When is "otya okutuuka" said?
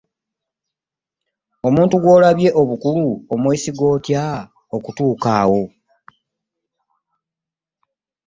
3.93-5.29